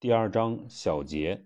[0.00, 1.44] 第二章小结：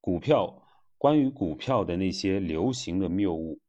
[0.00, 3.60] 股票，关于股票的那些流行的谬误。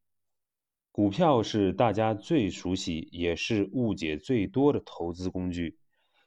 [0.94, 5.78] 股票是大家最熟悉也是误解最多的投资工具。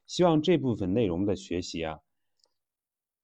[0.07, 2.01] 希望这部分内容的学习啊，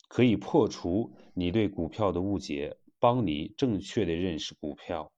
[0.09, 5.13] 可以破除你对股票的误解，帮你正确的认识股票。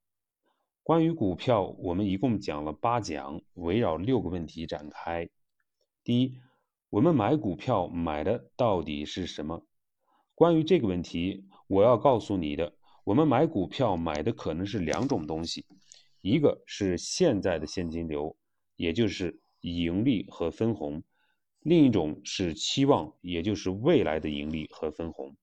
[0.82, 5.28] 关于股票，我们一共讲了八讲，围绕六个问题展开。
[6.02, 6.36] 第一。
[6.94, 9.66] 我们买股票买的到底是什么？
[10.32, 15.66] 关于这个问题，我要告诉你的，我们买股票买的可能是两种东西，
[16.20, 18.36] 一个是现在的现金流，
[18.76, 21.00] 也就是盈利和分红；
[21.62, 25.34] 另一种是期望，也就是未来的盈利和分红。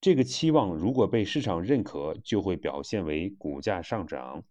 [0.00, 4.42] 这个期望如果被市场认可，就会表现为股价上涨。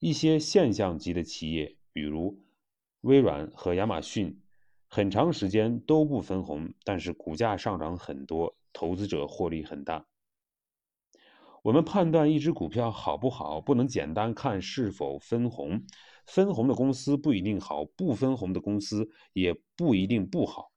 [0.00, 2.44] 一些现象级的企业，比如
[3.00, 4.38] 微软和亚马逊。
[4.94, 10.04] 很长时间都不分红，但是股价上涨很多，投资者获利很大。
[11.62, 15.82] 我们判断一只股票好不好，不能简单看是否分红，
[16.26, 20.72] 分红的公司不一定好，不分红的公司也不一定不好。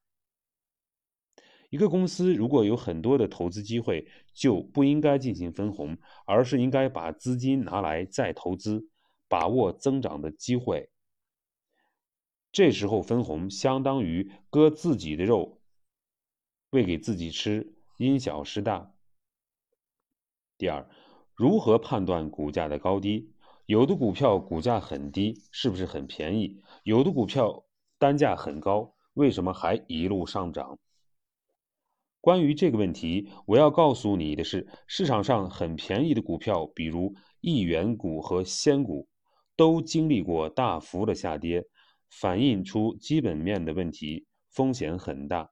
[1.69, 8.87] 一个公司如果有很多的投资机会，就不应该进行分红，而是应该把资金拿来再投资，
[9.27, 10.89] 把握增长的机会。
[12.55, 15.59] 这时候分红相当于割自己的肉，
[16.69, 18.93] 喂给自己吃，因小失大。
[20.57, 20.89] 第二，
[21.33, 23.33] 如何判断股价的高低？
[23.65, 26.61] 有的股票股价很低，是不是很便宜？
[26.83, 27.65] 有的股票
[27.99, 30.79] 单价很高，为什么还一路上涨？
[32.21, 39.09] 关于这个问题，我要告诉你的是，市场上很便宜的股票，比如亿元股和仙股，
[39.57, 41.67] 都经历过大幅的下跌。
[42.19, 45.51] 反映出基本面的问题，风险很大。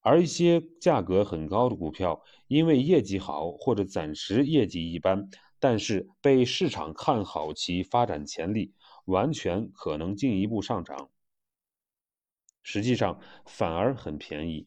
[0.00, 8.72] 而一些价格很高的股票，因为业绩好或者暂时业绩一般，但是被市场看好其发展潜力，
[9.04, 11.10] 完全可能进一步上涨。
[12.62, 14.66] 实际上反而很便宜。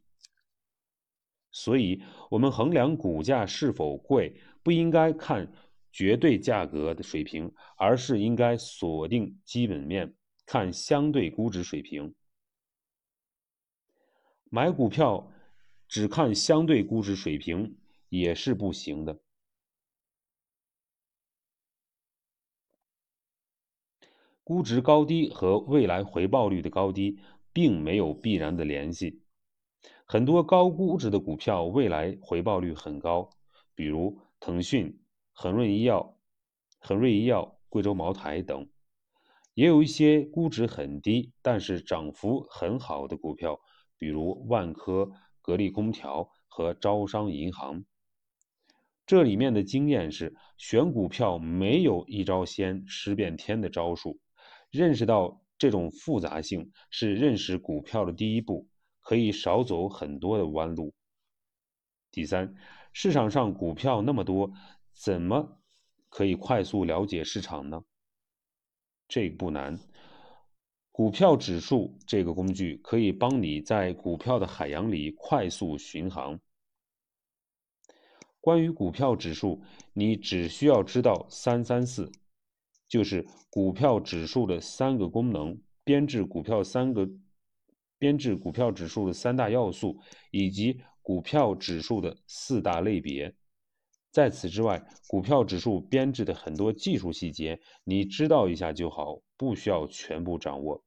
[1.52, 5.52] 所以，我们衡量股价是否贵，不应该看
[5.92, 10.14] 绝对价格的水平，而是应该锁定基本面。
[10.48, 12.16] 看相对估值水平，
[14.50, 15.30] 买股票
[15.90, 17.78] 只看相对估值水平
[18.08, 19.20] 也是不行的。
[24.46, 27.20] 估值高低和未来回报率的高低
[27.52, 29.22] 并没有必然的联系。
[30.06, 33.30] 很多高估值的股票未来回报率很高，
[33.76, 34.98] 比如腾讯、
[35.34, 36.18] 恒瑞医药、
[36.80, 38.66] 恒瑞医药、贵州茅台等。
[39.58, 43.60] 也有一些估值很低，但是涨幅很好的股票，
[43.98, 45.10] 比如万科、
[45.42, 47.84] 格力空调和招商银行。
[49.08, 54.20] 这里面的经验是，选股票没有一招鲜吃遍天的招数。
[54.70, 58.68] 认识到这种复杂性是认识股票的第一步，
[59.02, 60.94] 可以少走很多的弯路。
[62.12, 62.54] 第三，
[62.94, 64.52] 市场上股票那么多，
[64.94, 65.58] 怎么
[66.10, 67.82] 可以快速了解市场呢？
[69.08, 69.80] 这不难，
[70.92, 76.38] 股票指数这个工具可以帮你在股票的海洋里快速巡航。
[78.42, 79.62] 关于股票指数，
[79.94, 82.12] 你只需要知道三三四，
[82.88, 87.10] 就是股票指数的三个功能，编制股票三个，
[87.98, 89.98] 编制股票指数的三大要素，
[90.32, 93.34] 以及股票指数的四大类别。
[94.12, 100.84] 在此之外，股票指数编制的很多技术细节，你知道一下就好，不需要全部掌握。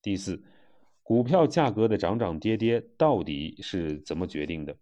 [0.00, 0.42] 第四，
[1.02, 4.74] 股票价格的涨涨跌跌到底是怎么决定的？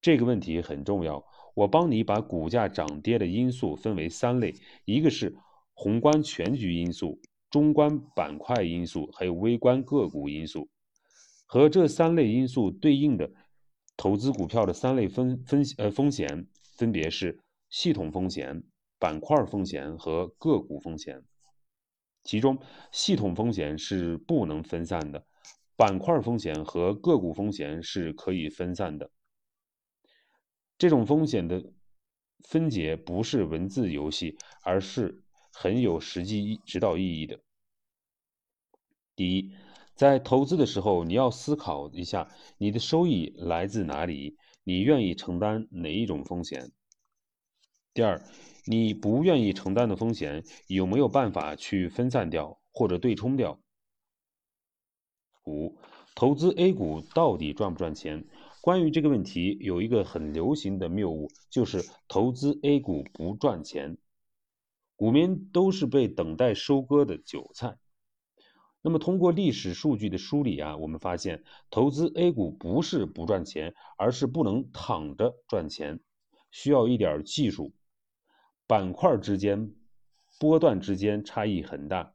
[0.00, 1.22] 这个问题很重要。
[1.54, 4.54] 我帮你把股价涨跌的因素分为三类：
[4.84, 5.36] 一个是
[5.74, 7.20] 宏观全局因素、
[7.50, 10.70] 中观板块因素，还有微观个股因素。
[11.44, 13.30] 和这三类因素对应的。
[13.98, 18.62] 投资股票的三类风风呃风险分别是系统风险、
[18.96, 21.24] 板块风险和个股风险。
[22.22, 22.60] 其中，
[22.92, 25.26] 系统风险是不能分散的，
[25.74, 29.10] 板块风险和个股风险是可以分散的。
[30.78, 31.72] 这种风险的
[32.48, 37.40] 分解不是文字游戏，而是很有实际指导意义的。
[39.16, 39.52] 第一。
[39.98, 46.70] 在投资的时候，你要思考一下你的收益来自哪里，你愿意承担哪一种风险？
[47.94, 48.22] 第二，
[48.64, 53.58] 你不愿意承担的风险有没有办法去分散掉或者对冲掉？
[55.42, 55.76] 五，
[56.14, 58.24] 投资 A 股到底赚不赚钱？
[58.60, 63.98] 关于这个问题，有一个很流行的谬误，就是投资 A 股不赚钱，
[64.94, 67.78] 股民都是被等待收割的韭菜。
[68.80, 76.00] 那么，通过历史数据的梳理啊，我们发现投资 A 股不是不赚钱，而是不能躺着赚钱，
[76.50, 77.72] 需要一点技术。
[78.66, 79.74] 板块之间、
[80.38, 82.14] 波段之间差异很大。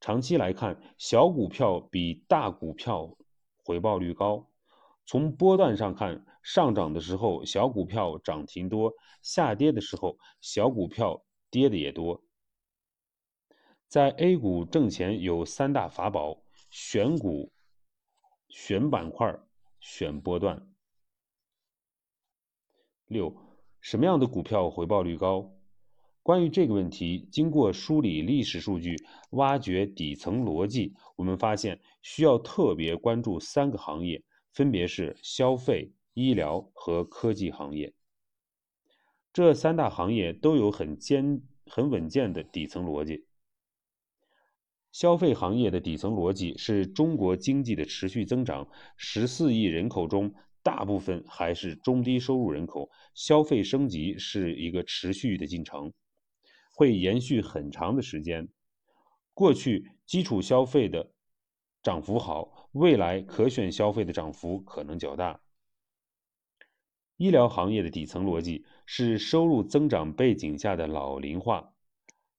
[0.00, 3.16] 长期来看，小股票比大股票
[3.64, 4.50] 回报率高。
[5.06, 8.92] 从波段上看，上涨的时候小股票涨停多，
[9.22, 12.23] 下跌的时候小股票跌的也多。
[13.88, 17.52] 在 A 股挣钱有三大法宝：选股、
[18.48, 19.38] 选板块、
[19.80, 20.68] 选波段。
[23.06, 23.36] 六，
[23.80, 25.52] 什么样的股票回报率高？
[26.22, 28.96] 关于这个问题，经过梳理历史数据、
[29.30, 34.24] 挖掘底层逻辑，我们发现需要特别关注三个行业。
[34.52, 37.92] 分别是消费、医疗和科技行业，
[39.32, 43.26] 这三大行业都有很坚、很稳健的底层逻辑。
[44.94, 50.32] 消费行业的底层逻辑是中国经济的持续增长，十四亿人口中
[50.62, 55.92] 大部分还是中低收入人口，消费升级是一个持续的进程，
[56.72, 58.48] 会延续很长的时间。
[59.32, 61.10] 过去基础消费的
[61.82, 62.70] 涨幅好。
[62.70, 65.40] 未来可选消费的涨幅可能较大。
[67.16, 71.72] 医疗行业的底层逻辑是收入增长背景下的老龄化，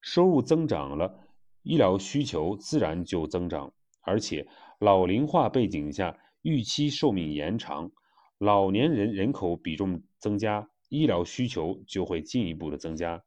[0.01, 1.25] 收入增长了，
[1.65, 4.47] 医疗需求自然就增长，而且
[4.79, 7.91] 老龄化背景下预期寿命延长，
[8.38, 13.23] 老年人人口比重增加，医疗需求就会进一步的增加。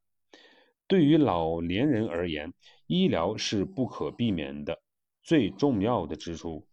[0.87, 2.55] 对于老年人而言，
[2.87, 4.81] 医疗是不可避免的
[5.21, 6.69] 最重要的支出。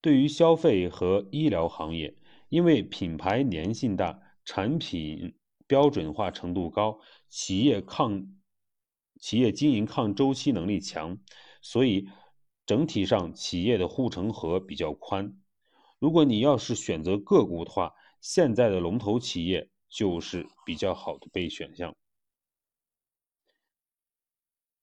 [0.00, 2.16] 对于消费和医疗行业，
[2.48, 5.36] 因为品牌粘性大、产品
[5.68, 6.98] 标准化程度高、
[7.28, 8.26] 企业抗
[9.22, 11.16] 企业经营抗周期能力强，
[11.60, 12.08] 所以
[12.66, 15.38] 整体上企业的护城河比较宽。
[16.00, 21.94] 如果你要是选择个股的话，现在的龙头企业就是比较好的备选项。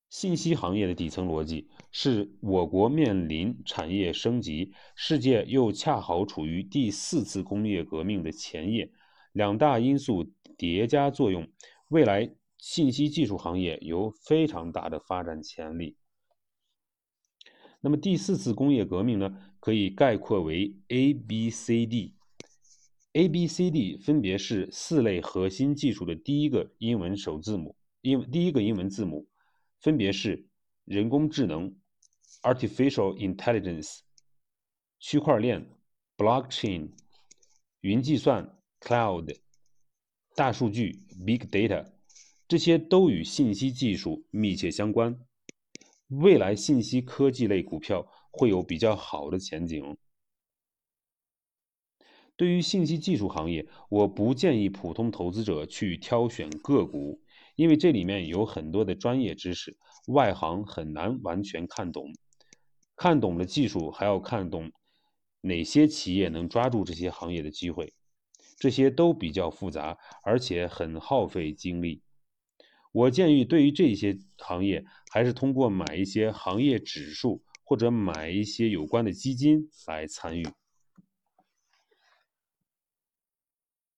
[0.09, 8.89] 信息行业的底层逻辑是我国面临产业升级，世界又恰好处于第四次工业革命的前夜，
[9.33, 11.45] 两大因素叠加作用，
[11.89, 15.97] 未来信息技术行业有非常大的发展潜力。
[17.81, 29.27] 那么第四次工业革命呢，可以概括为 A B C D，A B C D 分别是四类核心技术的第一个英文首字母，英第一个英文字母。
[29.79, 30.45] 分别是
[30.83, 31.73] 人工智能
[32.41, 33.99] （artificial intelligence）、
[34.99, 35.65] 区块链
[36.17, 36.91] （blockchain）、
[37.79, 39.39] 云计算 （cloud）、
[40.35, 41.89] 大数据 （big data），
[42.49, 45.19] 这些都与信息技术密切相关。
[46.07, 49.95] 未来信息科技类股票会有比较好的前景。
[52.35, 57.21] 对于信息技术行业，我不建议普通投资者去挑选个股。
[57.55, 62.11] 因为这里面有很多的专业知识，外行很难完全看懂。
[62.95, 64.71] 看懂了技术，还要看懂
[65.41, 67.93] 哪些企业能抓住这些行业的机会，
[68.57, 72.01] 这些都比较复杂，而且很耗费精力。
[72.91, 80.43] 我建议，对于这些行业，还是通过买一些行业指数或者买一些有关的基金来参与。